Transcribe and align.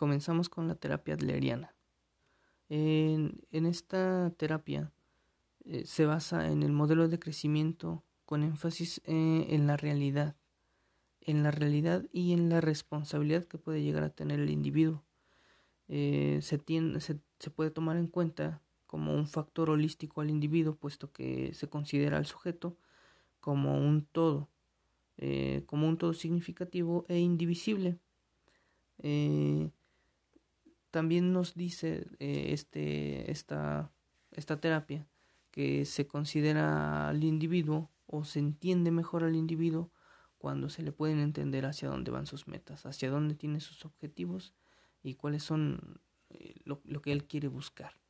comenzamos 0.00 0.48
con 0.48 0.66
la 0.66 0.76
terapia 0.76 1.12
adleriana. 1.12 1.74
En, 2.70 3.36
esta 3.52 4.32
terapia 4.38 4.90
eh, 5.66 5.84
se 5.84 6.06
basa 6.06 6.50
en 6.50 6.62
el 6.62 6.72
modelo 6.72 7.06
de 7.06 7.18
crecimiento 7.18 8.02
con 8.24 8.42
énfasis 8.42 9.02
eh, 9.04 9.48
en 9.50 9.66
la 9.66 9.76
realidad, 9.76 10.36
en 11.20 11.42
la 11.42 11.50
realidad 11.50 12.06
y 12.14 12.32
en 12.32 12.48
la 12.48 12.62
responsabilidad 12.62 13.44
que 13.44 13.58
puede 13.58 13.82
llegar 13.82 14.02
a 14.02 14.08
tener 14.08 14.40
el 14.40 14.48
individuo. 14.48 15.04
Eh, 15.88 16.38
se, 16.40 16.58
se, 17.38 17.50
puede 17.50 17.70
tomar 17.70 17.98
en 17.98 18.06
cuenta 18.06 18.62
como 18.86 19.14
un 19.14 19.26
factor 19.26 19.68
holístico 19.68 20.22
al 20.22 20.30
individuo, 20.30 20.76
puesto 20.76 21.12
que 21.12 21.52
se 21.52 21.68
considera 21.68 22.16
al 22.16 22.24
sujeto 22.24 22.78
como 23.38 23.76
un 23.76 24.06
todo, 24.06 24.48
como 25.66 25.86
un 25.86 25.98
todo 25.98 26.14
significativo 26.14 27.04
e 27.06 27.18
indivisible. 27.18 27.98
También 30.90 31.32
nos 31.32 31.54
dice 31.54 32.06
eh, 32.18 32.52
este, 32.52 33.30
esta, 33.30 33.92
esta 34.32 34.60
terapia 34.60 35.06
que 35.50 35.84
se 35.84 36.06
considera 36.06 37.08
al 37.08 37.24
individuo 37.24 37.90
o 38.06 38.24
se 38.24 38.38
entiende 38.38 38.90
mejor 38.90 39.24
al 39.24 39.36
individuo 39.36 39.90
cuando 40.38 40.68
se 40.68 40.82
le 40.82 40.92
pueden 40.92 41.18
entender 41.18 41.66
hacia 41.66 41.88
dónde 41.88 42.10
van 42.10 42.26
sus 42.26 42.48
metas, 42.48 42.86
hacia 42.86 43.10
dónde 43.10 43.34
tiene 43.34 43.60
sus 43.60 43.84
objetivos 43.84 44.54
y 45.02 45.14
cuáles 45.14 45.42
son 45.42 46.00
lo, 46.64 46.80
lo 46.84 47.02
que 47.02 47.12
él 47.12 47.24
quiere 47.26 47.48
buscar. 47.48 48.00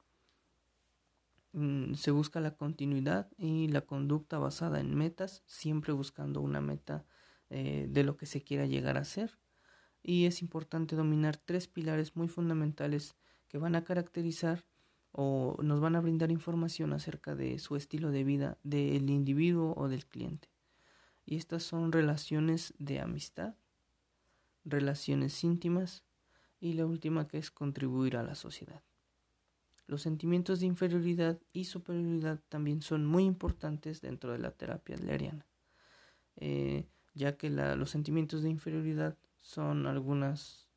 Mm, 1.52 1.94
se 1.94 2.12
busca 2.12 2.40
la 2.40 2.54
continuidad 2.54 3.28
y 3.36 3.68
la 3.68 3.80
conducta 3.80 4.38
basada 4.38 4.78
en 4.80 4.94
metas, 4.94 5.42
siempre 5.46 5.92
buscando 5.92 6.40
una 6.40 6.60
meta 6.60 7.04
eh, 7.48 7.88
de 7.90 8.04
lo 8.04 8.16
que 8.16 8.26
se 8.26 8.42
quiera 8.42 8.66
llegar 8.66 8.96
a 8.96 9.04
ser. 9.04 9.38
Y 10.02 10.27
es 10.27 10.42
importante 10.42 10.96
dominar 10.96 11.36
tres 11.36 11.68
pilares 11.68 12.16
muy 12.16 12.28
fundamentales 12.28 13.16
que 13.48 13.59
van 13.59 13.74
a 13.74 13.84
caracterizar 13.84 14.65
o 15.12 15.56
nos 15.62 15.80
van 15.80 15.96
a 15.96 16.01
brindar 16.01 16.30
información 16.30 16.93
acerca 16.93 17.34
de 17.34 17.59
su 17.59 17.76
estilo 17.76 18.10
de 18.10 18.24
vida 18.24 18.59
del 18.62 19.10
individuo 19.10 19.74
o 19.76 19.88
del 19.88 20.06
cliente. 20.06 20.48
Y 21.26 21.37
estas 21.37 21.62
son 21.62 21.93
relaciones 21.93 22.74
de 22.78 23.01
amistad, 23.01 23.54
relaciones 24.65 25.43
íntimas 25.45 26.04
y 26.60 26.74
la 26.74 26.87
última 26.87 27.26
que 27.26 27.38
es 27.38 27.51
contribuir 27.51 28.16
a 28.16 28.23
la 28.23 28.34
sociedad. 28.34 28.82
Los 29.87 30.02
sentimientos 30.02 30.60
de 30.60 30.66
inferioridad 30.66 31.40
y 31.52 31.65
superioridad 31.65 32.40
también 32.48 32.80
son 32.80 33.04
muy 33.04 33.24
importantes 33.24 34.01
dentro 34.01 34.32
de 34.32 34.38
la 34.38 34.52
terapia 34.52 34.95
adleriana, 34.95 35.45
eh, 36.37 36.87
ya 37.15 37.37
que 37.37 37.51
los 37.51 37.90
sentimientos 37.90 38.43
de 38.43 38.51
inferioridad 38.51 39.16
son 39.41 39.87
algunas, 39.87 40.69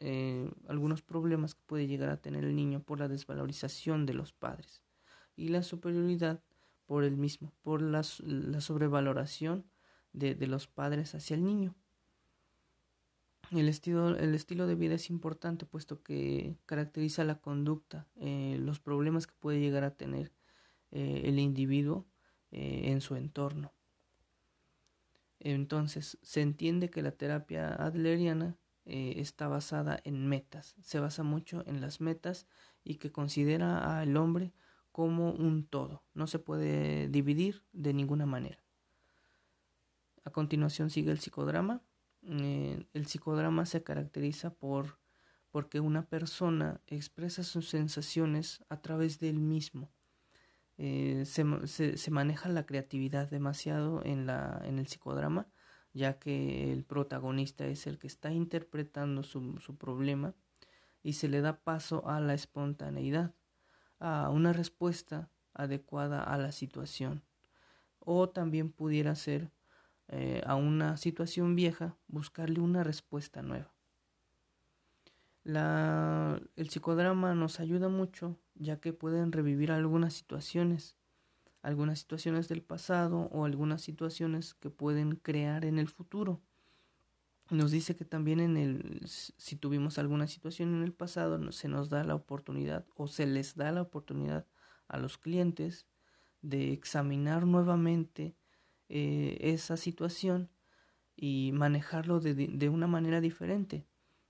eh, 0.00 0.50
algunos 0.68 1.02
problemas 1.02 1.54
que 1.54 1.62
puede 1.66 1.86
llegar 1.86 2.10
a 2.10 2.20
tener 2.20 2.44
el 2.44 2.56
niño 2.56 2.82
por 2.82 2.98
la 2.98 3.08
desvalorización 3.08 4.06
de 4.06 4.14
los 4.14 4.32
padres 4.32 4.82
y 5.36 5.48
la 5.48 5.62
superioridad 5.62 6.42
por 6.86 7.04
el 7.04 7.16
mismo, 7.16 7.52
por 7.62 7.82
la, 7.82 8.02
sobrevaloración 8.02 9.64
de 10.12 10.46
los 10.46 10.66
padres 10.66 11.14
hacia 11.14 11.34
el 11.34 11.44
niño. 11.44 11.74
El 13.50 13.68
estilo, 13.68 14.16
el 14.16 14.34
estilo 14.34 14.66
de 14.66 14.74
vida 14.74 14.94
es 14.94 15.10
importante 15.10 15.66
puesto 15.66 16.02
que 16.02 16.56
caracteriza 16.64 17.22
la 17.24 17.38
conducta, 17.38 18.06
eh, 18.16 18.56
los 18.58 18.80
problemas 18.80 19.26
que 19.26 19.34
puede 19.38 19.60
llegar 19.60 19.84
a 19.84 19.94
tener 19.94 20.32
eh, 20.90 21.22
el 21.24 21.38
individuo 21.38 22.06
en 22.50 23.00
su 23.00 23.16
entorno. 23.16 23.72
Entonces, 25.44 26.18
se 26.22 26.40
entiende 26.40 26.88
que 26.88 27.02
la 27.02 27.12
terapia 27.12 27.74
adleriana 27.74 28.56
está 28.84 29.46
basada 29.46 30.00
en 30.04 30.26
metas, 30.26 30.74
se 30.82 30.98
basa 30.98 31.22
mucho 31.22 31.62
en 31.66 31.80
las 31.80 32.00
metas 32.00 32.48
y 32.82 32.96
que 32.96 33.12
considera 33.12 34.00
al 34.00 34.16
hombre 34.16 34.52
como 34.90 35.32
un 35.32 35.64
todo, 35.66 36.04
no 36.14 36.26
se 36.26 36.38
puede 36.38 37.08
dividir 37.08 37.64
de 37.72 37.94
ninguna 37.94 38.26
manera. 38.26 38.62
A 40.24 40.30
continuación 40.30 40.90
sigue 40.90 41.10
el 41.10 41.18
psicodrama, 41.18 41.82
eh, 42.22 42.86
el 42.92 43.06
psicodrama 43.06 43.66
se 43.66 43.82
caracteriza 43.82 44.54
por 44.54 45.00
porque 45.50 45.80
una 45.80 46.06
persona 46.06 46.80
expresa 46.86 47.42
sus 47.42 47.68
sensaciones 47.68 48.64
a 48.70 48.80
través 48.80 49.18
del 49.18 49.38
mismo. 49.38 49.90
Eh, 50.84 51.26
se, 51.26 52.10
maneja 52.10 52.48
la 52.48 52.66
creatividad 52.66 53.30
demasiado 53.30 54.04
en, 54.04 54.26
la, 54.26 54.60
en 54.64 54.80
el 54.80 54.88
psicodrama, 54.88 55.46
ya 55.92 56.18
que 56.18 56.72
el 56.72 56.82
protagonista 56.82 57.64
es 57.66 57.86
el 57.86 58.00
que 58.00 58.08
está 58.08 58.32
interpretando 58.32 59.22
su, 59.22 59.60
su 59.60 59.76
problema 59.76 60.34
y 61.04 61.12
se 61.12 61.28
le 61.28 61.40
da 61.40 61.60
paso 61.60 62.08
a 62.08 62.18
la 62.18 62.34
espontaneidad, 62.34 63.32
a 64.00 64.28
una 64.30 64.52
respuesta 64.52 65.30
adecuada 65.54 66.20
a 66.20 66.36
la 66.36 66.50
situación. 66.50 67.22
O 68.00 68.30
también 68.30 68.72
pudiera 68.72 69.14
ser 69.14 69.52
eh, 70.08 70.42
a 70.44 70.56
una 70.56 70.96
situación 70.96 71.54
vieja, 71.54 71.96
buscarle 72.08 72.58
una 72.58 72.82
respuesta 72.82 73.40
nueva. 73.40 73.72
La, 75.44 76.42
el 76.56 76.70
psicodrama 76.70 77.36
nos 77.36 77.60
ayuda 77.60 77.88
mucho 77.88 78.36
ya 78.62 78.80
que 78.80 78.92
pueden 78.92 79.32
revivir 79.32 79.72
algunas 79.72 80.14
situaciones, 80.14 80.96
algunas 81.62 81.98
situaciones 81.98 82.48
del 82.48 82.62
pasado 82.62 83.28
o 83.32 83.44
algunas 83.44 83.82
situaciones 83.82 84.54
que 84.54 84.70
pueden 84.70 85.16
crear 85.16 85.64
en 85.64 85.78
el 85.78 85.88
futuro. 85.88 86.40
Nos 87.50 87.70
dice 87.70 87.96
que 87.96 88.04
también 88.04 88.40
en 88.40 88.56
el, 88.56 89.02
si 89.06 89.56
tuvimos 89.56 89.98
alguna 89.98 90.26
situación 90.26 90.74
en 90.74 90.82
el 90.82 90.92
pasado, 90.92 91.52
se 91.52 91.68
nos 91.68 91.90
da 91.90 92.04
la 92.04 92.14
oportunidad 92.14 92.86
o 92.94 93.08
se 93.08 93.26
les 93.26 93.56
da 93.56 93.72
la 93.72 93.82
oportunidad 93.82 94.46
a 94.88 94.98
los 94.98 95.18
clientes 95.18 95.86
de 96.40 96.72
examinar 96.72 97.46
nuevamente 97.46 98.36
eh, 98.88 99.38
esa 99.40 99.76
situación 99.76 100.50
y 101.16 101.50
manejarlo 101.52 102.20
de, 102.20 102.34
de, 102.34 102.68
una 102.68 102.86
manera 102.86 103.20
diferente, 103.20 103.86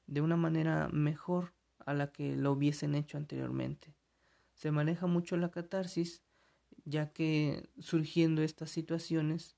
de 0.06 0.20
una 0.20 0.37
manera 0.37 0.88
mejor 0.88 1.54
a 1.78 1.94
la 1.94 2.12
que 2.12 2.37
lo 2.37 2.53
hubiesen 2.53 2.94
hecho 2.94 3.16
anteriormente. 3.19 3.94
Se 4.62 4.70
maneja 4.70 5.08
mucho 5.08 5.36
la 5.36 5.50
catarsis, 5.50 6.22
ya 6.84 7.12
que 7.12 7.68
surgiendo 7.80 8.42
estas 8.42 8.70
situaciones, 8.70 9.56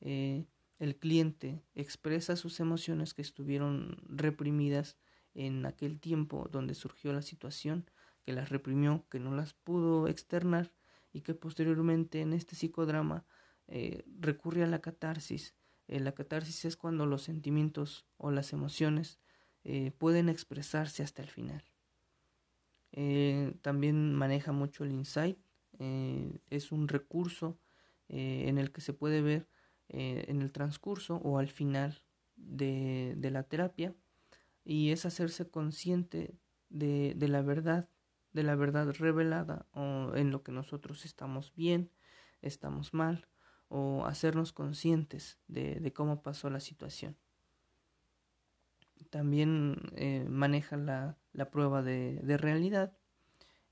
eh, 0.00 0.46
el 0.78 0.94
cliente 0.94 1.64
expresa 1.74 2.36
sus 2.36 2.60
emociones 2.60 3.14
que 3.14 3.22
estuvieron 3.22 4.00
reprimidas 4.08 4.96
en 5.34 5.66
aquel 5.66 5.98
tiempo 5.98 6.48
donde 6.52 6.74
surgió 6.74 7.12
la 7.12 7.22
situación, 7.22 7.90
que 8.24 8.32
las 8.32 8.48
reprimió, 8.48 9.04
que 9.10 9.18
no 9.18 9.34
las 9.34 9.54
pudo 9.54 10.06
externar 10.06 10.70
y 11.12 11.22
que 11.22 11.34
posteriormente 11.34 12.20
en 12.20 12.32
este 12.32 12.54
psicodrama 12.54 13.26
eh, 13.66 14.04
recurre 14.20 14.62
a 14.62 14.68
la 14.68 14.80
catarsis. 14.80 15.56
Eh, 15.88 15.98
la 15.98 16.12
catarsis 16.12 16.64
es 16.64 16.76
cuando 16.76 17.06
los 17.06 17.22
sentimientos 17.22 18.06
o 18.18 18.30
las 18.30 18.52
emociones 18.52 19.18
pueden 19.98 20.28
expresarse 20.28 21.02
hasta 21.02 21.22
el 21.22 21.28
final. 21.30 21.73
También 23.62 24.14
maneja 24.14 24.52
mucho 24.52 24.84
el 24.84 24.92
insight. 24.92 25.38
es 25.78 26.72
un 26.72 26.88
recurso 26.88 27.58
en 28.08 28.58
el 28.58 28.70
que 28.70 28.80
se 28.80 28.92
puede 28.92 29.20
ver 29.20 29.48
en 29.88 30.42
el 30.42 30.52
transcurso 30.52 31.16
o 31.16 31.38
al 31.38 31.48
final 31.48 32.02
de, 32.36 33.14
de, 33.16 33.30
la 33.30 33.42
terapia 33.42 33.94
y 34.64 34.90
es 34.90 35.06
hacerse 35.06 35.48
consciente 35.48 36.36
de, 36.68 37.14
de 37.16 37.28
la 37.28 37.42
verdad, 37.42 37.88
de 38.32 38.42
la 38.42 38.54
verdad 38.54 38.94
revelada 38.98 39.66
o 39.72 40.14
en 40.14 40.30
lo 40.30 40.42
que 40.42 40.52
nosotros 40.52 41.04
estamos 41.04 41.52
bien, 41.54 41.90
estamos 42.42 42.94
mal 42.94 43.26
o 43.68 44.04
hacernos 44.06 44.52
conscientes 44.52 45.38
de, 45.48 45.92
cómo 45.92 46.22
pasó 46.22 46.50
la 46.50 46.60
situación. 46.60 47.16
También 49.10 49.76
eh, 49.96 50.26
maneja 50.28 50.76
la, 50.76 51.18
prueba 51.50 51.82
de, 51.82 52.20
realidad 52.38 52.96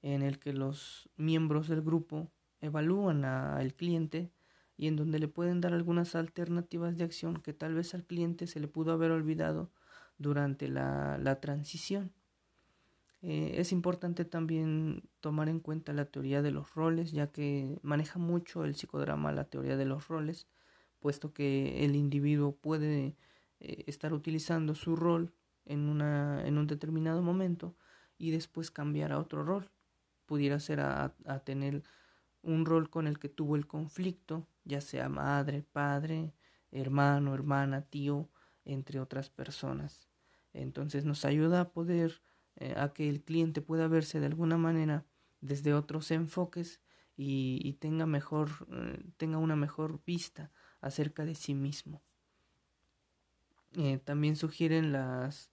en 0.03 0.23
el 0.23 0.39
que 0.39 0.53
los 0.53 1.09
miembros 1.17 1.69
del 1.69 1.83
grupo 1.83 2.31
evalúan 2.61 3.25
al 3.25 3.75
cliente 3.75 4.33
y 4.77 4.89
en 4.89 4.97
donde 4.97 5.19
le 5.19 5.29
pueden 5.29 5.61
dar 5.61 5.73
algunas 5.75 6.15
alternativas 6.15 6.97
de 6.97 7.05
acción 7.05 7.37
que 7.37 7.53
tal 7.53 7.75
vez 7.75 7.95
al 7.95 8.05
cliente 8.05 8.47
se 8.47 8.61
le 8.61 8.69
pudo 8.69 8.93
haber 8.93 9.11
olvidado 9.11 9.71
durante 10.19 10.69
la 10.69 11.39
transición. 11.41 12.13
Eh, 13.23 13.55
es 13.61 13.71
importante 13.71 14.25
también 14.25 15.09
tomar 15.21 15.49
en 15.49 15.61
cuenta 15.61 15.93
la 15.93 16.07
teoría 16.07 16.43
de 16.43 16.51
los 16.51 16.75
roles, 16.75 17.13
ya 17.13 17.31
que 17.31 17.79
maneja 17.83 18.19
mucho 18.19 18.65
el 18.65 18.75
psicodrama 18.75 19.31
la 19.31 19.45
teoría 19.45 19.77
de 19.77 19.85
los 19.85 20.09
roles, 20.09 20.49
puesto 20.99 21.33
que 21.33 21.85
el 21.85 21.95
individuo 21.95 22.57
puede 22.57 23.17
eh, 23.61 23.85
estar 23.87 24.13
utilizando 24.13 24.75
su 24.75 24.97
rol 24.97 25.33
en, 25.65 25.89
una, 25.89 26.47
en 26.47 26.59
un 26.59 26.67
determinado 26.67 27.23
momento 27.23 27.77
y 28.19 28.31
después 28.31 28.71
cambiar 28.71 29.13
a 29.13 29.19
otro 29.19 29.45
rol. 29.45 29.71
Pudiera 30.27 30.61
ser 30.61 30.81
a, 30.81 31.15
tener 31.45 31.83
un 32.43 32.65
rol 32.65 32.91
con 32.91 33.07
el 33.07 33.19
que 33.19 33.29
tuvo 33.29 33.57
el 33.57 33.67
conflicto, 33.67 34.47
ya 34.65 34.81
sea 34.81 35.09
madre, 35.09 35.63
padre, 35.63 36.35
hermano, 36.71 37.35
hermana, 37.35 37.83
tío, 37.83 38.29
entre 38.65 39.01
otras 39.01 39.31
personas. 39.31 40.09
Entonces 40.53 41.05
nos 41.05 41.25
ayuda 41.25 41.61
a 41.61 41.71
poder 41.71 42.23
eh, 42.57 42.75
a 42.77 42.93
que 42.93 43.09
el 43.09 43.23
cliente 43.23 43.63
pueda 43.63 43.89
verse 43.89 44.21
de 44.21 44.27
alguna 44.27 44.57
manera 44.57 45.05
desde 45.41 45.75
otros 45.75 46.11
enfoques 46.11 46.81
y, 47.17 47.75
tenga 47.81 48.07
mejor 48.07 48.51
eh, 48.71 49.05
tenga 49.17 49.39
una 49.39 49.57
mejor 49.57 50.03
vista 50.05 50.51
acerca 50.81 51.25
de 51.25 51.35
sí 51.35 51.55
mismo 51.55 52.03
eh, 53.75 53.99
también 53.99 54.37
sugieren 54.37 54.93
las 54.93 55.52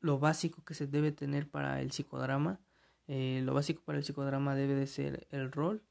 lo 0.00 0.18
básico 0.18 0.64
que 0.64 0.74
se 0.74 0.86
debe 0.86 1.12
tener 1.12 1.48
para 1.48 1.80
el 1.80 1.92
psicodrama 1.92 2.60
lo 3.06 3.54
básico 3.54 3.82
para 3.84 3.98
el 3.98 4.04
psicodrama 4.04 4.54
debe 4.54 4.74
de 4.74 4.86
ser 4.86 5.26
el 5.30 5.52
rol 5.52 5.84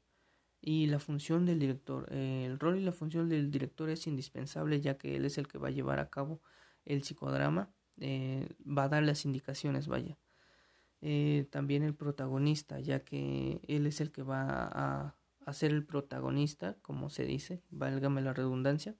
y 0.60 0.86
la 0.86 0.98
función 0.98 1.46
del 1.46 1.58
director 1.58 2.12
el 2.12 2.58
rol 2.58 2.78
y 2.78 2.82
la 2.82 2.92
función 2.92 3.28
del 3.28 3.50
director 3.50 3.90
es 3.90 4.06
indispensable 4.06 4.80
ya 4.80 4.98
que 4.98 5.16
él 5.16 5.24
es 5.24 5.38
el 5.38 5.46
que 5.48 5.58
va 5.58 5.68
a 5.68 5.72
llevar 5.72 6.00
a 6.00 6.10
cabo 6.10 6.40
el 6.84 7.02
psicodrama 7.02 7.72
eh, 8.00 8.48
va 8.66 8.84
a 8.84 8.88
dar 8.88 9.02
las 9.02 9.24
indicaciones, 9.24 9.86
vaya. 9.86 10.18
Eh, 11.00 11.46
también 11.50 11.82
el 11.82 11.94
protagonista, 11.94 12.80
ya 12.80 13.04
que 13.04 13.60
él 13.68 13.86
es 13.86 14.00
el 14.00 14.12
que 14.12 14.22
va 14.22 14.66
a, 14.66 15.16
a 15.44 15.52
ser 15.52 15.72
el 15.72 15.84
protagonista, 15.84 16.76
como 16.82 17.10
se 17.10 17.24
dice, 17.24 17.62
válgame 17.70 18.22
la 18.22 18.32
redundancia, 18.32 18.96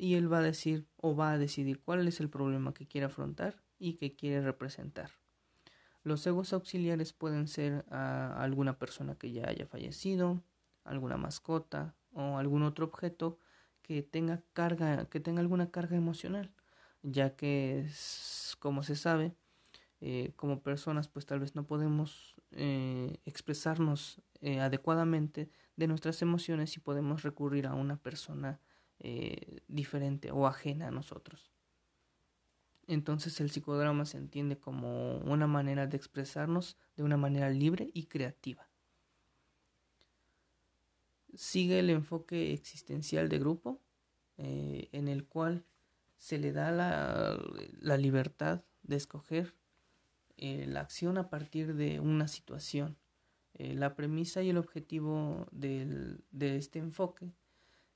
y 0.00 0.14
él 0.14 0.32
va 0.32 0.38
a 0.38 0.42
decir 0.42 0.86
o 0.96 1.14
va 1.14 1.32
a 1.32 1.38
decidir 1.38 1.80
cuál 1.80 2.08
es 2.08 2.20
el 2.20 2.30
problema 2.30 2.72
que 2.72 2.86
quiere 2.86 3.06
afrontar 3.06 3.62
y 3.78 3.94
que 3.94 4.16
quiere 4.16 4.40
representar. 4.40 5.10
Los 6.02 6.26
egos 6.26 6.54
auxiliares 6.54 7.12
pueden 7.12 7.46
ser 7.46 7.84
a 7.90 8.42
alguna 8.42 8.78
persona 8.78 9.16
que 9.16 9.30
ya 9.30 9.48
haya 9.48 9.66
fallecido, 9.66 10.42
alguna 10.84 11.18
mascota 11.18 11.94
o 12.12 12.38
algún 12.38 12.62
otro 12.62 12.86
objeto 12.86 13.38
que 13.82 14.02
tenga 14.02 14.42
carga, 14.54 15.04
que 15.10 15.20
tenga 15.20 15.40
alguna 15.40 15.70
carga 15.70 15.96
emocional 15.96 16.54
ya 17.02 17.36
que 17.36 17.86
como 18.58 18.82
se 18.82 18.96
sabe 18.96 19.34
eh, 20.00 20.32
como 20.36 20.62
personas 20.62 21.08
pues 21.08 21.26
tal 21.26 21.40
vez 21.40 21.54
no 21.54 21.66
podemos 21.66 22.36
eh, 22.52 23.18
expresarnos 23.26 24.20
eh, 24.40 24.60
adecuadamente 24.60 25.50
de 25.76 25.86
nuestras 25.86 26.22
emociones 26.22 26.76
y 26.76 26.80
podemos 26.80 27.22
recurrir 27.22 27.66
a 27.66 27.74
una 27.74 27.96
persona 27.96 28.60
diferente 29.68 30.30
o 30.30 30.46
ajena 30.46 30.88
a 30.88 30.90
nosotros 30.90 31.50
entonces 32.86 33.40
el 33.40 33.50
psicodrama 33.50 34.04
se 34.04 34.18
entiende 34.18 34.58
como 34.58 35.18
una 35.18 35.46
manera 35.46 35.86
de 35.86 35.96
expresarnos 35.96 36.76
de 36.96 37.02
una 37.02 37.16
manera 37.16 37.48
libre 37.48 37.90
y 37.94 38.06
creativa 38.06 38.68
sigue 41.34 41.78
el 41.78 41.88
enfoque 41.90 42.52
existencial 42.52 43.28
de 43.28 43.38
grupo 43.38 43.80
en 44.36 45.08
el 45.08 45.26
cual 45.26 45.64
se 46.20 46.38
le 46.38 46.52
da 46.52 46.70
la, 46.70 47.96
libertad 47.96 48.62
de 48.82 48.96
escoger 48.96 49.54
eh, 50.36 50.66
la 50.66 50.80
acción 50.80 51.18
a 51.18 51.30
partir 51.30 51.74
de 51.74 51.98
una 52.00 52.28
situación. 52.28 52.98
Eh, 53.54 53.74
la 53.74 53.96
premisa 53.96 54.42
y 54.42 54.50
el 54.50 54.58
objetivo 54.58 55.46
de 55.50 56.20
este 56.40 56.78
enfoque 56.78 57.32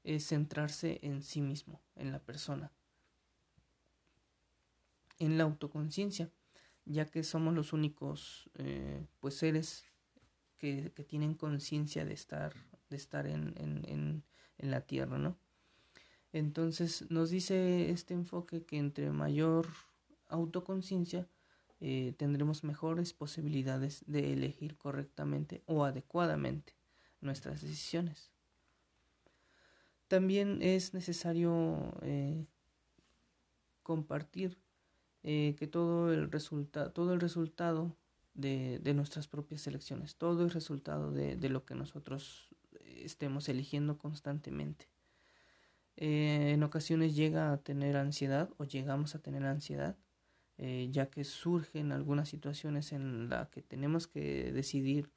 es 0.05 0.29
centrarse 0.29 1.01
en 1.03 1.23
sí 1.23 1.41
mismo, 1.41 1.81
en 1.97 2.13
la 2.13 2.21
persona, 2.21 2.71
en 5.19 5.39
la 5.39 5.45
autoconciencia, 5.45 6.31
ya 6.85 7.07
que 7.07 7.25
somos 7.25 7.55
los 7.55 7.73
únicos 7.73 8.51
eh, 8.55 9.07
pues 9.21 9.37
seres 9.37 9.85
que, 10.59 10.91
tienen 11.09 11.35
conciencia 11.35 12.05
de 12.05 12.15
estar, 12.15 12.55
de 12.91 12.97
estar 12.97 13.27
en, 13.27 13.55
en, 13.57 14.23
en 14.59 14.71
la 14.71 14.83
tierra, 14.83 15.19
¿no? 15.19 15.37
Entonces 16.33 17.09
nos 17.11 17.31
dice 17.31 17.91
este 17.91 18.13
enfoque 18.13 18.65
que 18.65 18.77
entre 18.79 19.11
mayor 19.11 19.69
autoconciencia 20.29 21.29
eh, 21.81 22.15
tendremos 22.17 22.65
mejores 22.65 23.13
posibilidades 23.13 24.03
de 24.07 24.33
elegir 24.33 24.77
correctamente 24.77 25.63
o 25.67 25.85
adecuadamente 25.85 26.75
nuestras 27.21 27.61
decisiones. 27.61 28.34
También 30.09 30.61
es 30.63 30.93
necesario 30.93 31.95
eh, 32.03 32.47
compartir 33.83 34.59
eh, 35.23 35.57
que 35.59 35.67
todo 35.67 36.13
el, 36.13 36.31
resulta 36.31 36.93
todo 36.93 37.15
el 37.15 37.21
resultado 37.21 37.97
de, 38.35 38.79
de, 38.81 38.95
nuestras 38.95 39.29
propias 39.29 39.67
elecciones, 39.67 40.17
todo 40.17 40.45
el 40.45 40.51
resultado 40.51 41.11
de, 41.11 41.37
de 41.37 41.49
lo 41.49 41.65
que 41.65 41.75
nosotros 41.75 42.49
estemos 42.85 43.49
eligiendo 43.49 43.97
constantemente. 43.97 44.89
Eh, 45.97 46.53
en 46.53 46.63
ocasiones 46.65 47.15
llega 47.15 47.53
a 47.53 47.59
tener 47.59 47.97
ansiedad 47.97 48.51
o 48.59 48.65
llegamos 48.65 49.15
a 49.15 49.21
tener 49.21 49.45
ansiedad, 49.45 49.97
ya 50.57 51.11
que 51.11 51.25
surgen 51.25 51.91
algunas 51.91 52.29
situaciones 52.29 52.93
en 52.93 53.29
las 53.29 53.49
que 53.49 53.61
tenemos 53.61 54.07
que 54.07 54.53
decidir 54.53 55.11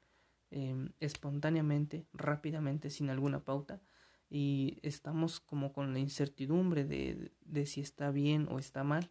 em, 0.50 0.90
espontáneamente, 0.98 2.06
rápidamente, 2.12 2.90
sin 2.90 3.08
alguna 3.08 3.44
pauta, 3.44 3.80
y 4.30 4.78
estamos 4.82 5.40
como 5.40 5.72
con 5.72 5.92
la 5.92 5.98
incertidumbre 5.98 6.84
de, 6.84 7.32
de 7.40 7.66
si 7.66 7.80
está 7.80 8.10
bien 8.10 8.46
o 8.50 8.58
está 8.58 8.84
mal, 8.84 9.10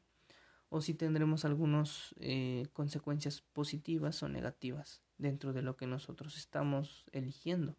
o 0.69 0.81
si 0.81 0.93
tendremos 0.93 1.45
algunas 1.45 2.13
eh, 2.19 2.67
consecuencias 2.73 3.41
positivas 3.41 4.21
o 4.23 4.29
negativas 4.29 5.01
dentro 5.17 5.53
de 5.53 5.61
lo 5.61 5.77
que 5.77 5.87
nosotros 5.87 6.37
estamos 6.37 7.09
eligiendo. 7.13 7.75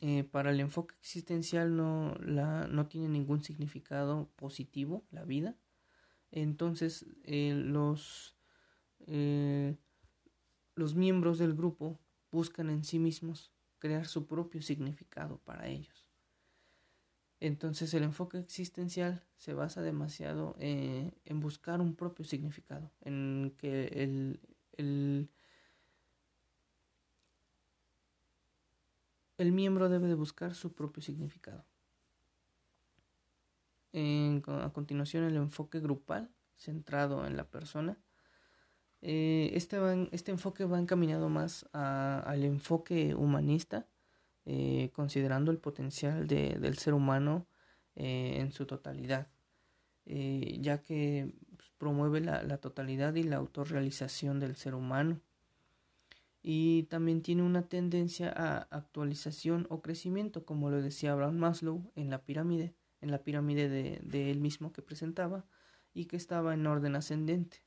Eh, 0.00 0.24
para 0.24 0.50
el 0.50 0.58
enfoque 0.58 0.96
existencial 0.98 1.76
no, 1.76 2.16
la, 2.20 2.66
no 2.66 2.88
tiene 2.88 3.08
ningún 3.08 3.44
significado 3.44 4.28
positivo 4.34 5.04
la 5.10 5.24
vida. 5.24 5.56
Entonces 6.32 7.06
eh, 7.22 7.54
los, 7.54 8.34
los 10.74 10.94
miembros 10.96 11.38
del 11.38 11.54
grupo 11.54 12.00
buscan 12.32 12.70
en 12.70 12.82
sí 12.82 12.98
mismos 12.98 13.51
crear 13.82 14.06
su 14.06 14.28
propio 14.28 14.62
significado 14.62 15.38
para 15.38 15.66
ellos. 15.66 16.06
Entonces 17.40 17.92
el 17.94 18.04
enfoque 18.04 18.38
existencial 18.38 19.24
se 19.36 19.54
basa 19.54 19.82
demasiado 19.82 20.54
en 20.60 21.40
buscar 21.40 21.80
un 21.80 21.96
propio 21.96 22.24
significado, 22.24 22.92
en 23.00 23.52
que 23.58 23.86
el, 23.86 24.38
el 24.76 25.28
el 29.36 29.50
miembro 29.50 29.88
debe 29.88 30.06
de 30.06 30.14
buscar 30.14 30.54
su 30.54 30.74
propio 30.74 31.02
significado. 31.02 31.64
a 33.92 34.70
continuación, 34.72 35.24
el 35.24 35.34
enfoque 35.34 35.80
grupal, 35.80 36.30
centrado 36.56 37.26
en 37.26 37.36
la 37.36 37.50
persona. 37.50 37.98
Eh, 39.02 39.50
este, 39.54 39.78
este, 40.12 40.30
enfoque 40.30 40.64
va 40.64 40.78
encaminado 40.78 41.28
más 41.28 41.66
al 41.72 42.44
enfoque 42.44 43.14
humanista, 43.14 43.86
eh, 44.46 44.90
considerando 44.94 45.50
el 45.50 45.58
potencial 45.58 46.26
del 46.26 46.78
ser 46.78 46.94
humano 46.94 47.46
eh, 47.96 48.36
en 48.38 48.52
su 48.52 48.66
totalidad, 48.66 49.28
ya 50.06 50.80
que 50.82 51.34
pues, 51.56 51.70
promueve 51.78 52.20
la 52.20 52.58
totalidad 52.58 53.14
y 53.16 53.24
la 53.24 53.36
autorrealización 53.36 54.40
del 54.40 54.56
ser 54.56 54.74
humano. 54.74 55.20
Y 56.42 56.84
también 56.84 57.22
tiene 57.22 57.42
una 57.42 57.62
tendencia 57.68 58.32
a 58.34 58.62
actualización 58.76 59.66
o 59.70 59.80
crecimiento, 59.80 60.44
como 60.44 60.70
lo 60.70 60.82
decía 60.82 61.12
Abraham 61.12 61.36
Maslow 61.36 61.92
en 61.94 62.10
la 62.10 62.24
pirámide, 62.24 62.74
en 63.00 63.12
la 63.12 63.22
pirámide 63.22 63.68
de, 63.68 64.30
él 64.30 64.40
mismo 64.40 64.72
que 64.72 64.82
presentaba 64.82 65.44
y 65.94 66.06
que 66.06 66.16
estaba 66.16 66.54
en 66.54 66.66
orden 66.66 66.96
ascendente, 66.96 67.62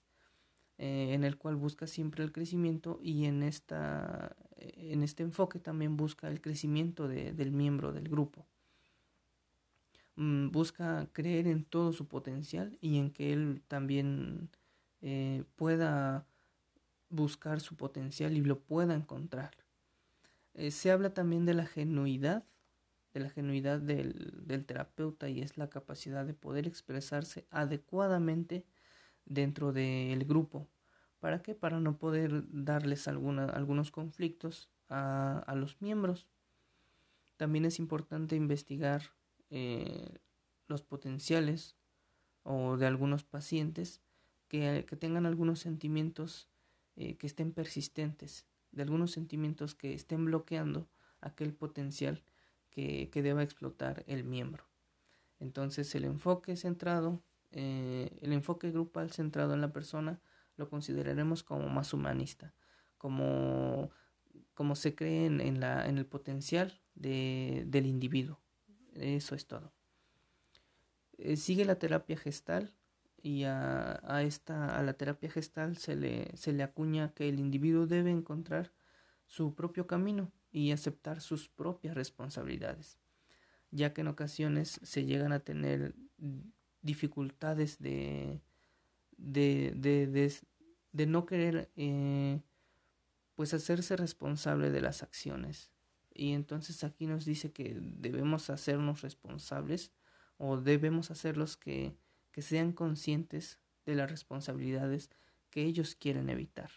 eh, 0.77 1.13
en 1.13 1.24
el 1.24 1.38
cual 1.38 1.55
busca 1.55 1.88
siempre 1.88 2.24
el 2.24 2.32
crecimiento 2.32 3.00
y 3.01 3.25
en, 3.25 3.44
esta, 3.44 4.36
en 4.58 5.03
este 5.03 5.24
enfoque 5.24 5.60
también 5.60 5.96
busca 5.96 6.27
el 6.27 6.41
crecimiento 6.41 7.08
del 7.08 7.51
miembro 7.51 7.94
del 7.94 8.10
grupo. 8.10 8.46
Mm, 10.17 10.51
busca 10.51 11.08
creer 11.12 11.48
en 11.48 11.65
todo 11.65 11.91
su 11.91 12.08
potencial 12.08 12.77
y 12.82 12.98
en 13.00 13.12
que 13.12 13.34
él 13.34 13.62
también 13.67 14.50
eh, 15.01 15.44
pueda 15.55 16.25
buscar 17.10 17.60
su 17.62 17.75
potencial 17.75 18.36
y 18.36 18.41
lo 18.41 18.60
pueda 18.60 18.96
encontrar. 18.96 19.51
Eh, 20.53 20.72
se 20.72 20.91
habla 20.91 21.13
también 21.13 21.46
de 21.46 21.53
la 21.53 21.65
genuidad, 21.65 22.46
de 23.13 23.20
la 23.22 23.29
genuidad 23.29 23.79
del, 23.79 24.44
del, 24.46 24.65
terapeuta 24.65 25.29
y 25.29 25.41
es 25.41 25.58
la 25.58 25.70
capacidad 25.70 26.25
de 26.25 26.34
poder 26.34 26.67
expresarse 26.67 27.46
adecuadamente 27.51 28.65
dentro 29.25 29.74
del 29.74 30.25
grupo. 30.25 30.67
¿Para 31.20 31.41
qué? 31.41 31.55
Para 31.55 31.79
no 31.79 31.98
poder 31.98 32.44
darles 32.50 33.08
algunos 33.08 33.91
conflictos 33.91 34.70
a, 34.89 35.39
a, 35.39 35.55
los 35.55 35.82
miembros. 35.82 36.27
También 37.38 37.65
es 37.65 37.79
importante 37.79 38.36
investigar 38.36 39.01
eh, 39.50 40.20
los 40.67 40.84
potenciales 40.84 41.75
o 42.44 42.77
de 42.77 42.86
algunos 42.86 43.24
pacientes 43.24 44.01
que, 44.48 44.86
que 44.88 44.96
tengan 44.96 45.25
algunos 45.25 45.60
sentimientos 45.60 46.48
eh, 46.96 47.17
que 47.17 47.27
estén 47.27 47.51
persistentes, 47.51 48.46
de 48.72 48.84
algunos 48.84 49.12
sentimientos 49.12 49.75
que 49.75 49.94
estén 49.94 50.25
bloqueando 50.25 50.88
aquel 51.22 51.53
potencial 51.53 52.24
que, 52.70 53.10
que 53.10 53.22
deba 53.22 53.44
explotar 53.44 54.03
el 54.08 54.24
miembro. 54.24 54.63
Entonces 55.39 55.94
el 55.96 56.05
enfoque 56.05 56.55
centrado 56.55 57.22
eh, 57.55 58.19
el 58.21 58.33
enfoque 58.33 58.69
grupal 58.69 59.12
centrado 59.12 59.53
en 59.53 59.62
la 59.62 59.71
persona 59.71 60.19
lo 60.57 60.69
consideraremos 60.69 61.41
como 61.41 61.69
más 61.69 61.93
humanista, 61.93 62.53
como, 62.97 63.91
como 64.53 64.75
se 64.75 64.93
cree 64.93 65.25
en, 65.25 65.59
la, 65.62 65.88
en 65.88 65.97
el 65.97 66.05
potencial 66.05 66.81
de, 66.95 67.63
del 67.67 67.85
individuo. 67.85 68.41
Eso 68.93 69.35
es 69.35 69.47
todo. 69.47 69.74
Eh, 71.17 71.38
sigue 71.38 71.63
la 71.63 71.79
terapia 71.79 72.17
gestal 72.17 72.75
y 73.21 73.45
a, 73.45 74.01
a, 74.03 74.24
esta, 74.24 74.77
a 74.77 74.83
la 74.83 74.93
terapia 74.93 75.31
gestal 75.31 75.77
se 75.77 75.95
le, 75.95 76.35
se 76.35 76.51
le 76.51 76.62
acuña 76.62 77.13
que 77.13 77.29
el 77.29 77.39
individuo 77.39 77.88
debe 77.88 78.12
encontrar 78.12 78.74
su 79.27 79.55
propio 79.55 79.88
camino 79.88 80.33
y 80.51 80.71
aceptar 80.71 81.21
sus 81.21 81.47
propias 81.47 81.95
responsabilidades, 81.95 83.00
ya 83.71 83.93
que 83.93 84.01
en 84.01 84.07
ocasiones 84.07 84.79
se 84.83 85.05
llegan 85.05 85.31
a 85.31 85.39
tener 85.39 85.95
dificultades 86.86 87.80
de, 87.80 88.42
de, 89.18 89.74
de, 89.75 90.32
de, 90.92 91.06
no 91.08 91.25
querer 91.25 91.72
eh, 91.75 92.39
pues 93.34 93.54
hacerse 93.54 93.98
responsable 93.98 94.70
de 94.70 94.82
las 94.82 95.04
acciones. 95.04 95.72
Y 96.13 96.32
entonces 96.32 96.84
aquí 96.84 97.08
nos 97.08 97.25
dice 97.25 97.51
que 97.51 97.75
debemos 97.80 98.50
hacernos 98.50 99.01
responsables 99.01 99.92
o 100.38 100.58
debemos 100.58 101.12
hacerlos 101.12 101.58
que, 101.58 101.98
que 102.32 102.42
sean 102.42 102.72
conscientes 102.72 103.60
de 103.86 103.96
las 103.96 104.10
responsabilidades 104.10 105.10
que 105.50 105.63
ellos 105.63 105.96
quieren 105.96 106.30
evitar. 106.30 106.70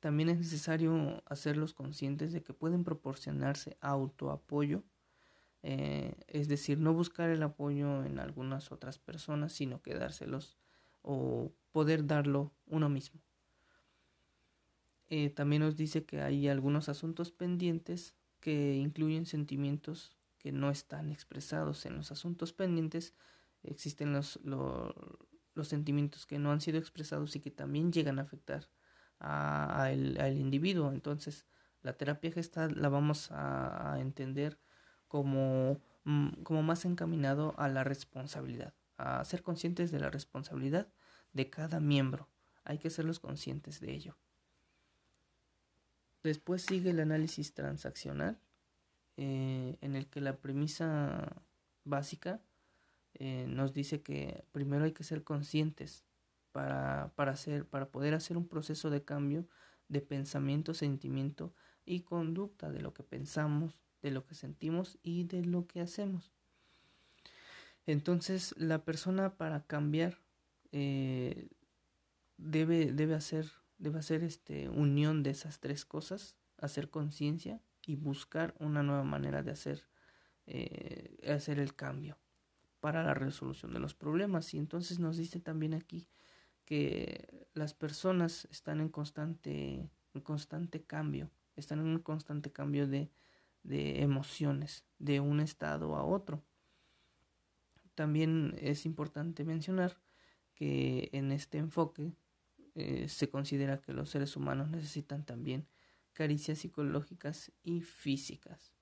También 0.00 0.30
es 0.30 0.38
necesario 0.38 1.22
hacerlos 1.26 1.74
conscientes 1.74 2.32
de 2.32 2.42
que 2.42 2.52
pueden 2.52 2.82
proporcionarse 2.82 3.76
autoapoyo, 3.80 4.82
eh, 5.62 6.14
es 6.26 6.48
decir, 6.48 6.78
no 6.78 6.92
buscar 6.92 7.30
el 7.30 7.42
apoyo 7.42 8.04
en 8.04 8.18
algunas 8.18 8.72
otras 8.72 8.98
personas, 8.98 9.52
sino 9.52 9.80
que 9.82 9.94
dárselos 9.94 10.58
o 11.02 11.52
poder 11.70 12.06
darlo 12.06 12.52
uno 12.66 12.88
mismo. 12.88 13.20
Eh, 15.08 15.30
también 15.30 15.62
nos 15.62 15.76
dice 15.76 16.04
que 16.04 16.22
hay 16.22 16.48
algunos 16.48 16.88
asuntos 16.88 17.32
pendientes 17.32 18.14
que 18.40 18.76
incluyen 18.76 19.26
sentimientos 19.26 20.16
que 20.38 20.52
no 20.52 20.70
están 20.70 21.10
expresados 21.10 21.86
en 21.86 21.96
los 21.96 22.10
asuntos 22.10 22.52
pendientes. 22.52 23.14
Existen 23.62 24.12
los, 24.12 24.40
los 24.42 25.68
sentimientos 25.68 26.26
que 26.26 26.38
no 26.38 26.50
han 26.50 26.60
sido 26.60 26.78
expresados 26.78 27.36
y 27.36 27.40
que 27.40 27.50
también 27.50 27.92
llegan 27.92 28.18
a 28.18 28.22
afectar 28.22 28.68
al 29.18 30.36
individuo. 30.36 30.90
Entonces, 30.90 31.46
la 31.82 31.92
terapia 31.92 32.32
gestal 32.32 32.74
la 32.80 32.88
vamos 32.88 33.28
a, 33.30 33.96
entender 34.00 34.58
como, 35.12 35.78
mm, 36.04 36.42
como 36.42 36.62
más 36.62 36.86
encaminado 36.86 37.54
a 37.58 37.68
la 37.68 37.84
responsabilidad, 37.84 38.72
a 38.96 39.22
ser 39.26 39.42
conscientes 39.42 39.90
de 39.90 40.00
la 40.00 40.08
responsabilidad 40.08 40.88
de 41.34 41.50
cada 41.50 41.80
miembro. 41.80 42.30
Hay 42.64 42.78
que 42.78 42.88
serlos 42.88 43.20
conscientes 43.20 43.78
de 43.80 43.92
ello. 43.92 44.16
Después 46.22 46.62
sigue 46.62 46.92
el 46.92 47.00
análisis 47.00 47.52
transaccional, 47.52 48.40
eh, 49.18 49.76
en 49.82 49.96
el 49.96 50.06
que 50.06 50.22
la 50.22 50.38
premisa 50.38 51.42
básica 51.84 52.40
eh, 53.12 53.44
nos 53.50 53.74
dice 53.74 54.00
que 54.00 54.46
primero 54.50 54.86
hay 54.86 54.92
que 54.92 55.04
ser 55.04 55.24
conscientes 55.24 56.06
para, 56.52 57.12
para, 57.16 57.32
hacer, 57.32 57.66
para 57.66 57.90
poder 57.90 58.14
hacer 58.14 58.38
un 58.38 58.48
proceso 58.48 58.88
de 58.88 59.04
cambio 59.04 59.46
de 59.88 60.00
pensamiento, 60.00 60.72
sentimiento 60.72 61.52
y 61.84 62.00
conducta 62.00 62.70
de 62.70 62.80
lo 62.80 62.94
que 62.94 63.02
pensamos, 63.02 63.82
de 64.02 64.10
lo 64.10 64.26
que 64.26 64.34
sentimos 64.34 64.98
y 65.02 65.24
de 65.24 65.44
lo 65.44 65.66
que 65.66 65.80
hacemos. 65.80 66.32
Entonces 67.86 68.54
la 68.58 68.84
persona 68.84 69.34
para 69.36 69.64
cambiar 69.64 70.18
eh, 70.72 71.48
debe, 72.36 72.92
debe 72.92 73.14
hacer, 73.14 73.50
debe 73.78 73.98
hacer 73.98 74.22
este, 74.22 74.68
unión 74.68 75.22
de 75.22 75.30
esas 75.30 75.60
tres 75.60 75.84
cosas, 75.84 76.36
hacer 76.58 76.90
conciencia 76.90 77.60
y 77.86 77.96
buscar 77.96 78.54
una 78.58 78.82
nueva 78.82 79.04
manera 79.04 79.42
de 79.42 79.50
hacer, 79.50 79.82
eh, 80.46 81.16
hacer 81.28 81.58
el 81.58 81.74
cambio 81.74 82.18
para 82.80 83.02
la 83.02 83.14
resolución 83.14 83.72
de 83.72 83.80
los 83.80 83.94
problemas. 83.94 84.54
Y 84.54 84.58
entonces 84.58 84.98
nos 84.98 85.16
dice 85.16 85.40
también 85.40 85.74
aquí 85.74 86.06
que 86.64 87.46
las 87.54 87.74
personas 87.74 88.46
están 88.50 88.80
en 88.80 88.88
constante, 88.88 89.90
en 90.14 90.20
constante 90.20 90.82
cambio, 90.82 91.30
están 91.56 91.80
en 91.80 91.86
un 91.86 91.98
constante 91.98 92.52
cambio 92.52 92.86
de, 92.86 93.10
de 93.62 94.02
emociones 94.02 94.84
de 94.98 95.20
un 95.20 95.40
estado 95.40 95.96
a 95.96 96.04
otro. 96.04 96.42
También 97.94 98.56
es 98.58 98.86
importante 98.86 99.44
mencionar 99.44 99.98
que 100.54 101.10
en 101.12 101.32
este 101.32 101.58
enfoque 101.58 102.14
eh, 102.74 103.08
se 103.08 103.28
considera 103.28 103.80
que 103.80 103.92
los 103.92 104.10
seres 104.10 104.36
humanos 104.36 104.70
necesitan 104.70 105.24
también 105.24 105.66
caricias 106.12 106.58
psicológicas 106.58 107.52
y 107.62 107.82
físicas. 107.82 108.72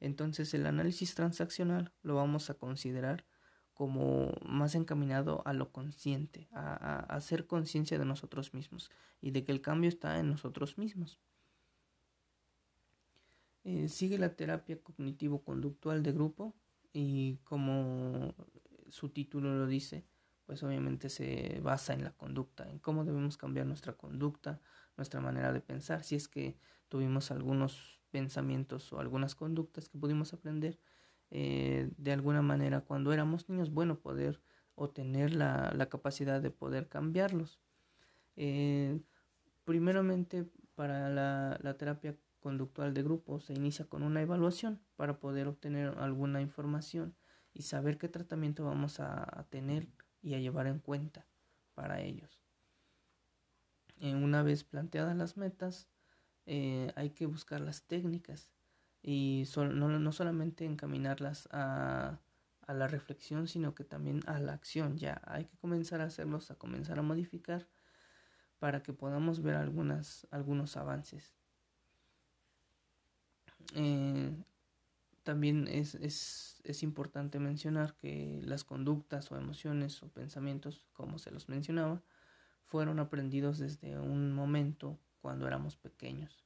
Entonces 0.00 0.52
el 0.54 0.66
análisis 0.66 1.14
transaccional 1.14 1.92
lo 2.02 2.16
vamos 2.16 2.50
a 2.50 2.54
considerar 2.54 3.24
como 3.72 4.32
más 4.46 4.74
encaminado 4.74 5.42
a 5.46 5.52
lo 5.52 5.72
consciente, 5.72 6.48
a, 6.52 7.00
hacer 7.14 7.46
conciencia 7.46 7.98
de 7.98 8.04
nosotros 8.04 8.54
mismos 8.54 8.90
y 9.20 9.32
de 9.32 9.44
que 9.44 9.52
el 9.52 9.60
cambio 9.60 9.88
está 9.88 10.18
en 10.20 10.30
nosotros 10.30 10.78
mismos. 10.78 11.18
Eh, 13.64 13.88
sigue 13.88 14.18
la 14.18 14.36
terapia 14.36 14.78
cognitivo-conductual 14.82 16.02
de 16.02 16.12
grupo 16.12 16.54
y 16.92 17.38
como 17.44 18.34
su 18.90 19.08
título 19.08 19.54
lo 19.56 19.66
dice, 19.66 20.04
pues 20.46 20.62
obviamente 20.62 21.08
se 21.08 21.60
basa 21.62 21.94
en 21.94 22.04
la 22.04 22.12
conducta, 22.12 22.70
en 22.70 22.78
cómo 22.78 23.04
debemos 23.04 23.38
cambiar 23.38 23.66
nuestra 23.66 23.94
conducta, 23.94 24.60
nuestra 24.98 25.20
manera 25.20 25.52
de 25.52 25.60
pensar, 25.60 26.04
si 26.04 26.14
es 26.14 26.28
que 26.28 26.58
tuvimos 26.88 27.30
algunos 27.30 28.02
pensamientos 28.10 28.92
o 28.92 29.00
algunas 29.00 29.34
conductas 29.34 29.88
que 29.88 29.98
pudimos 29.98 30.34
aprender 30.34 30.78
eh, 31.30 31.90
de 31.96 32.12
alguna 32.12 32.42
manera 32.42 32.82
cuando 32.82 33.12
éramos 33.12 33.48
niños, 33.48 33.70
bueno, 33.70 33.98
poder 33.98 34.40
o 34.74 34.90
tener 34.90 35.34
la, 35.34 35.72
la 35.74 35.88
capacidad 35.88 36.40
de 36.40 36.50
poder 36.50 36.88
cambiarlos. 36.88 37.60
Eh, 38.36 39.00
primeramente, 39.64 40.46
para 40.74 41.08
la, 41.08 41.58
la 41.62 41.76
terapia 41.76 42.16
conductual 42.44 42.92
de 42.92 43.02
grupo 43.02 43.40
se 43.40 43.54
inicia 43.54 43.86
con 43.86 44.02
una 44.02 44.20
evaluación 44.20 44.78
para 44.96 45.18
poder 45.18 45.48
obtener 45.48 45.96
alguna 45.96 46.42
información 46.42 47.16
y 47.54 47.62
saber 47.62 47.96
qué 47.96 48.06
tratamiento 48.10 48.66
vamos 48.66 49.00
a, 49.00 49.46
tener 49.48 49.88
y 50.20 50.34
a 50.34 50.38
llevar 50.38 50.66
en 50.66 50.78
cuenta 50.78 51.26
para 51.72 52.02
ellos. 52.02 52.42
Eh, 53.96 54.14
una 54.14 54.42
vez 54.42 54.62
planteadas 54.62 55.16
las 55.16 55.38
metas, 55.38 55.88
hay 56.44 57.10
que 57.14 57.24
buscar 57.24 57.62
las 57.62 57.84
técnicas 57.84 58.50
y 59.00 59.44
no, 59.56 59.98
no, 59.98 60.12
solamente 60.12 60.66
encaminarlas 60.66 61.48
a, 61.50 62.20
a, 62.66 62.74
la 62.74 62.88
reflexión, 62.88 63.48
sino 63.48 63.74
que 63.74 63.84
también 63.84 64.20
a 64.26 64.38
la 64.38 64.52
acción. 64.52 64.98
Ya 64.98 65.22
hay 65.24 65.46
que 65.46 65.56
comenzar 65.56 66.02
a 66.02 66.04
hacerlos, 66.04 66.50
a 66.50 66.56
comenzar 66.56 66.98
a 66.98 67.02
modificar 67.02 67.66
para 68.58 68.82
que 68.82 68.92
podamos 68.92 69.40
ver 69.40 69.54
algunas, 69.54 70.26
algunos 70.30 70.76
avances. 70.76 71.34
Eh, 73.74 74.32
también 75.22 75.68
es, 75.68 75.94
es, 75.94 76.60
es 76.64 76.82
importante 76.82 77.38
mencionar 77.38 77.96
que 77.96 78.40
las 78.44 78.64
conductas 78.64 79.32
o 79.32 79.36
emociones 79.36 80.02
o 80.02 80.08
pensamientos, 80.08 80.84
como 80.92 81.18
se 81.18 81.30
los 81.30 81.48
mencionaba, 81.48 82.02
fueron 82.64 82.98
aprendidos 82.98 83.58
desde 83.58 83.98
un 83.98 84.32
momento 84.32 84.98
cuando 85.20 85.46
éramos 85.46 85.76
pequeños. 85.76 86.44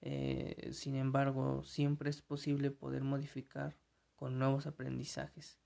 Eh, 0.00 0.70
sin 0.72 0.94
embargo, 0.94 1.64
siempre 1.64 2.10
es 2.10 2.22
posible 2.22 2.70
poder 2.70 3.02
modificar 3.02 3.76
con 4.14 4.38
nuevos 4.38 4.66
aprendizajes. 4.66 5.58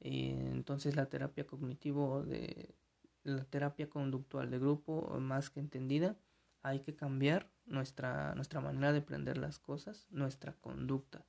Eh, 0.00 0.48
entonces 0.52 0.96
la 0.96 1.06
terapia 1.06 1.46
cognitivo 1.46 2.22
de 2.22 2.74
la 3.22 3.44
terapia 3.44 3.90
conductual 3.90 4.50
de 4.50 4.58
grupo, 4.58 5.18
más 5.20 5.50
que 5.50 5.60
entendida, 5.60 6.16
hay 6.62 6.80
que 6.80 6.94
cambiar 6.94 7.50
nuestra, 7.70 8.34
nuestra 8.34 8.60
manera 8.60 8.92
de 8.92 8.98
aprender 8.98 9.38
las 9.38 9.58
cosas, 9.58 10.06
nuestra 10.10 10.52
conducta. 10.52 11.24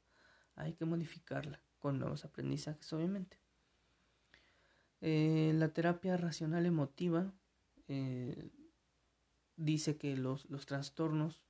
Hay 0.56 0.74
que 0.74 0.84
modificarla 0.86 1.62
con 1.80 2.00
nuevos 2.00 2.26
aprendizajes, 2.26 2.92
obviamente. 2.92 3.40
Eh, 5.00 5.54
la 5.56 5.70
terapia 5.70 6.18
racional 6.18 6.66
emotiva 6.66 7.34
dice 9.58 9.98
que 9.98 10.16
los, 10.16 10.50
los 10.50 10.66
trastornos 10.66 11.46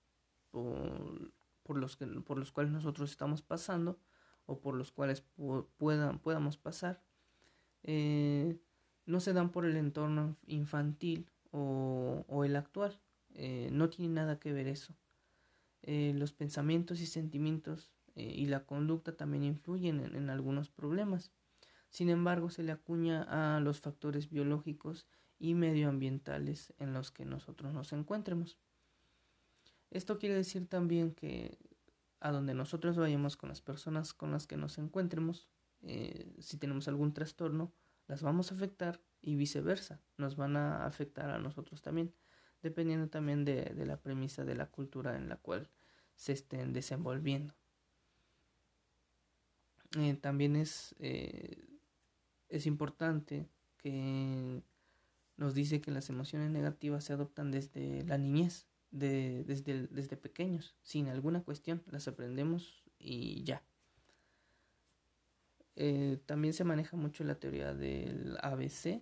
por, 0.51 1.77
los, 1.77 1.95
que, 1.95 2.07
por 2.07 2.37
los 2.37 2.51
cuales 2.51 2.71
nosotros 2.71 3.11
estamos 3.11 3.41
pasando 3.41 3.99
o 4.45 4.59
por 4.59 4.75
los 4.75 4.91
cuales 4.91 5.23
puedan, 5.77 6.19
podamos 6.19 6.57
pasar, 6.57 7.01
eh, 7.83 8.59
no 9.05 9.19
se 9.19 9.33
dan 9.33 9.51
por 9.51 9.65
el 9.65 9.77
entorno 9.77 10.37
infantil 10.45 11.29
o, 11.51 12.43
el 12.45 12.55
actual. 12.55 12.99
Eh, 13.33 13.69
no 13.71 13.89
tiene 13.89 14.13
nada 14.13 14.39
que 14.39 14.53
ver 14.53 14.67
eso. 14.67 14.95
Eh, 15.83 16.13
los 16.15 16.33
pensamientos 16.33 17.01
y 17.01 17.05
sentimientos 17.05 17.91
y 18.13 18.47
la 18.47 18.65
conducta 18.65 19.15
también 19.15 19.45
influyen 19.45 20.01
en, 20.01 20.29
algunos 20.29 20.69
problemas. 20.69 21.31
Sin 21.89 22.09
embargo, 22.09 22.49
se 22.49 22.61
le 22.61 22.73
acuña 22.73 23.23
a 23.23 23.61
los 23.61 23.79
factores 23.79 24.29
biológicos 24.29 25.07
y 25.39 25.55
medioambientales 25.55 26.73
en 26.77 26.93
los 26.93 27.09
que 27.09 27.23
nosotros 27.23 27.73
nos 27.73 27.93
encuentremos. 27.93 28.57
Esto 29.91 30.19
quiere 30.19 30.35
decir 30.35 30.67
también 30.67 31.13
que 31.13 31.57
a 32.21 32.31
donde 32.31 32.53
nosotros 32.53 32.95
vayamos 32.95 33.35
con 33.35 33.49
las 33.49 33.61
personas 33.61 34.13
con 34.13 34.31
las 34.31 34.45
que 34.45 34.55
nos 34.55 34.77
encuentremos, 34.77 35.47
eh, 35.81 36.35
si 36.39 36.57
tenemos 36.57 36.87
algún 36.87 37.13
trastorno, 37.13 37.73
las 38.07 38.21
vamos 38.21 38.51
a 38.51 38.55
afectar 38.55 39.01
y 39.21 39.35
viceversa, 39.35 40.01
nos 40.17 40.35
van 40.35 40.55
a 40.55 40.85
afectar 40.85 41.29
a 41.31 41.39
nosotros 41.39 41.81
también, 41.81 42.13
dependiendo 42.61 43.07
también 43.07 43.45
de, 43.45 43.73
la 43.85 43.97
premisa 43.97 44.45
de 44.45 44.55
la 44.55 44.67
cultura 44.67 45.15
en 45.15 45.29
la 45.29 45.37
cual 45.37 45.69
se 46.15 46.33
estén 46.33 46.73
desenvolviendo. 46.73 47.53
Eh, 49.97 50.13
también 50.15 50.55
es, 50.55 50.95
eh, 50.99 51.67
es 52.49 52.65
importante 52.65 53.49
que 53.77 54.61
nos 55.37 55.53
dice 55.53 55.81
que 55.81 55.91
las 55.91 56.09
emociones 56.09 56.51
negativas 56.51 57.03
se 57.03 57.13
adoptan 57.13 57.51
desde 57.51 58.03
la 58.03 58.17
niñez, 58.17 58.67
de, 58.91 59.43
desde, 59.45 59.87
desde 59.87 60.17
pequeños, 60.17 60.75
sin 60.83 61.07
alguna 61.07 61.41
cuestión, 61.43 61.81
las 61.89 62.07
aprendemos 62.07 62.83
y 62.99 63.43
ya. 63.43 63.63
Eh, 65.75 66.19
también 66.25 66.53
se 66.53 66.63
maneja 66.63 66.97
mucho 66.97 67.23
la 67.23 67.35
teoría 67.35 67.73
del 67.73 68.37
ABC, 68.41 69.01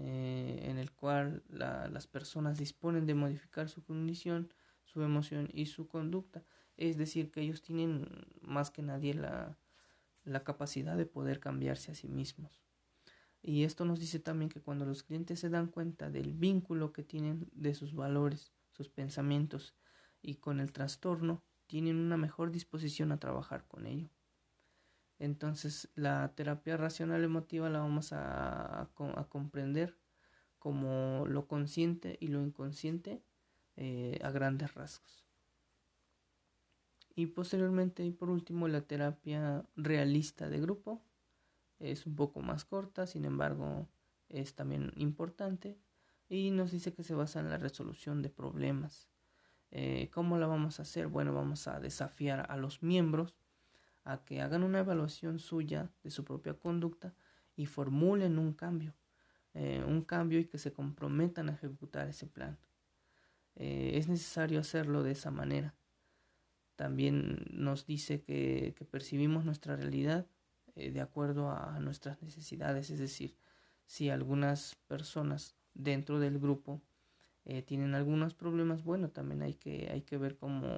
eh, 0.00 0.60
en 0.62 0.78
el 0.78 0.92
cual 0.92 1.42
las 1.48 2.06
personas 2.06 2.58
disponen 2.58 3.04
de 3.06 3.14
modificar 3.14 3.68
su 3.68 3.82
condición, 3.82 4.52
su 4.84 5.02
emoción 5.02 5.48
y 5.52 5.66
su 5.66 5.88
conducta. 5.88 6.44
Es 6.76 6.96
decir, 6.96 7.32
que 7.32 7.40
ellos 7.40 7.62
tienen 7.62 8.06
más 8.40 8.70
que 8.70 8.82
nadie 8.82 9.14
la, 9.14 9.58
la 10.24 10.44
capacidad 10.44 10.96
de 10.96 11.06
poder 11.06 11.40
cambiarse 11.40 11.90
a 11.90 11.94
sí 11.96 12.06
mismos. 12.06 12.62
Y 13.42 13.64
esto 13.64 13.84
nos 13.84 13.98
dice 13.98 14.20
también 14.20 14.50
que 14.50 14.60
cuando 14.60 14.84
los 14.84 15.02
clientes 15.02 15.40
se 15.40 15.48
dan 15.50 15.66
cuenta 15.66 16.10
del 16.10 16.32
vínculo 16.32 16.92
que 16.92 17.02
tienen 17.02 17.48
de 17.52 17.74
sus 17.74 17.94
valores, 17.94 18.52
sus 18.70 18.88
pensamientos 18.88 19.74
y 20.22 20.36
con 20.36 20.60
el 20.60 20.72
trastorno, 20.72 21.42
tienen 21.66 21.96
una 21.96 22.16
mejor 22.16 22.52
disposición 22.52 23.10
a 23.10 23.18
trabajar 23.18 23.66
con 23.66 23.86
ello. 23.86 24.10
Entonces 25.18 25.88
la 25.94 26.32
terapia 26.34 26.76
racional 26.76 27.24
emotiva 27.24 27.68
la 27.68 27.80
vamos 27.80 28.12
a, 28.12 28.88
comprender 29.28 29.96
como 30.58 31.24
lo 31.26 31.46
consciente 31.46 32.16
y 32.20 32.28
lo 32.28 32.42
inconsciente 32.42 33.22
eh, 33.76 34.18
a 34.22 34.30
grandes 34.30 34.74
rasgos. 34.74 35.24
Y 37.14 37.26
posteriormente 37.26 38.04
y 38.04 38.12
por 38.12 38.30
último 38.30 38.68
la 38.68 38.82
terapia 38.82 39.64
realista 39.74 40.48
de 40.48 40.60
grupo 40.60 41.02
es 41.80 42.06
un 42.06 42.14
poco 42.14 42.40
más 42.40 42.64
corta, 42.64 43.06
sin 43.06 43.24
embargo 43.24 43.88
es 44.28 44.54
también 44.54 44.92
importante 44.96 45.78
y 46.28 46.50
nos 46.50 46.70
dice 46.70 46.92
que 46.92 47.02
se 47.02 47.14
basa 47.14 47.40
en 47.40 47.50
la 47.50 47.58
resolución 47.58 48.22
de 48.22 48.30
problemas. 48.30 49.08
Eh, 49.70 50.10
¿Cómo 50.12 50.38
la 50.38 50.46
vamos 50.46 50.78
a 50.78 50.82
hacer? 50.82 51.08
Bueno, 51.08 51.34
vamos 51.34 51.66
a 51.66 51.80
desafiar 51.80 52.46
a 52.50 52.56
los 52.56 52.82
miembros 52.82 53.34
a 54.10 54.24
que 54.24 54.40
hagan 54.40 54.62
una 54.62 54.80
evaluación 54.80 55.38
suya 55.38 55.90
de 56.02 56.10
su 56.10 56.24
propia 56.24 56.54
conducta 56.54 57.14
y 57.56 57.66
formulen 57.66 58.38
un 58.38 58.52
cambio, 58.52 58.94
eh, 59.54 59.82
un 59.86 60.02
cambio 60.02 60.38
y 60.38 60.46
que 60.46 60.58
se 60.58 60.72
comprometan 60.72 61.48
a 61.48 61.52
ejecutar 61.52 62.08
ese 62.08 62.26
plan. 62.26 62.58
Eh, 63.56 63.92
es 63.94 64.08
necesario 64.08 64.60
hacerlo 64.60 65.02
de 65.02 65.12
esa 65.12 65.30
manera. 65.30 65.74
También 66.76 67.44
nos 67.50 67.86
dice 67.86 68.22
que, 68.22 68.74
percibimos 68.90 69.44
nuestra 69.44 69.76
realidad 69.76 70.26
de 70.76 71.00
acuerdo 71.00 71.50
a 71.50 71.80
nuestras 71.80 72.22
necesidades, 72.22 72.90
es 72.90 73.00
decir, 73.00 73.34
si 73.88 74.10
algunas 74.10 74.76
personas 74.86 75.56
dentro 75.74 76.20
del 76.20 76.38
grupo 76.38 76.82
eh, 77.46 77.62
tienen 77.62 77.94
algunos 77.94 78.34
problemas, 78.34 78.84
bueno, 78.84 79.08
también 79.08 79.42
hay 79.42 79.54
que, 79.54 79.88
hay 79.90 80.02
que 80.02 80.18
ver 80.18 80.36
cómo, 80.36 80.70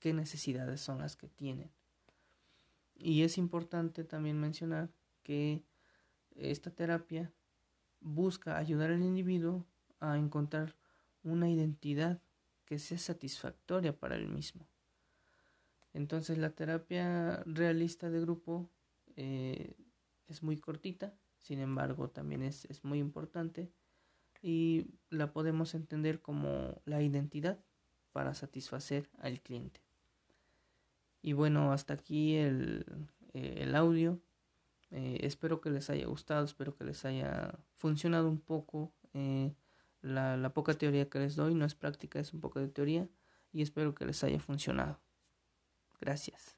qué 0.00 0.12
necesidades 0.12 0.80
son 0.80 0.98
las 0.98 1.14
que 1.14 1.28
tienen. 1.28 1.70
Y 2.98 3.22
es 3.22 3.38
importante 3.38 4.04
también 4.04 4.40
mencionar 4.40 4.90
que 5.22 5.64
esta 6.34 6.70
terapia 6.70 7.32
busca 8.00 8.58
ayudar 8.58 8.90
al 8.90 9.02
individuo 9.02 9.66
a 10.00 10.16
encontrar 10.18 10.76
una 11.22 11.50
identidad 11.50 12.20
que 12.64 12.78
sea 12.78 12.98
satisfactoria 12.98 13.98
para 13.98 14.16
él 14.16 14.28
mismo. 14.28 14.68
Entonces 15.92 16.38
la 16.38 16.50
terapia 16.50 17.42
realista 17.46 18.10
de 18.10 18.20
grupo 18.20 18.70
eh, 19.16 19.74
es 20.28 20.42
muy 20.42 20.58
cortita, 20.58 21.14
sin 21.40 21.60
embargo 21.60 22.10
también 22.10 22.42
es, 22.42 22.66
es 22.66 22.84
muy 22.84 22.98
importante 22.98 23.72
y 24.42 24.86
la 25.10 25.32
podemos 25.32 25.74
entender 25.74 26.20
como 26.20 26.82
la 26.84 27.02
identidad 27.02 27.64
para 28.12 28.34
satisfacer 28.34 29.08
al 29.18 29.40
cliente. 29.40 29.85
Y 31.26 31.32
bueno, 31.32 31.72
hasta 31.72 31.94
aquí 31.94 32.36
el, 32.36 32.86
eh, 33.34 33.72
audio. 33.74 34.20
Eh, 34.92 35.18
espero 35.22 35.60
que 35.60 35.70
les 35.70 35.90
haya 35.90 36.06
gustado, 36.06 36.44
espero 36.44 36.76
que 36.76 36.84
les 36.84 37.04
haya 37.04 37.58
funcionado 37.74 38.28
un 38.28 38.38
poco 38.40 38.94
eh, 39.12 39.52
la, 40.02 40.36
la 40.36 40.54
poca 40.54 40.74
teoría 40.74 41.10
que 41.10 41.18
les 41.18 41.34
doy. 41.34 41.56
No 41.56 41.64
es 41.64 41.74
práctica, 41.74 42.20
es 42.20 42.32
un 42.32 42.40
poco 42.40 42.60
de 42.60 42.68
teoría 42.68 43.08
y 43.52 43.62
espero 43.62 43.92
que 43.92 44.06
les 44.06 44.22
haya 44.22 44.38
funcionado. 44.38 45.00
Gracias. 46.00 46.55